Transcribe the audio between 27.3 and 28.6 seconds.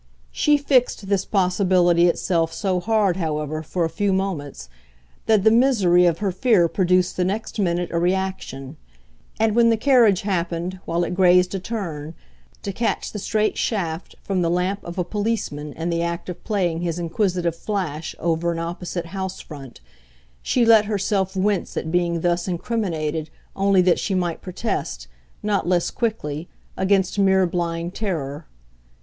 blind terror.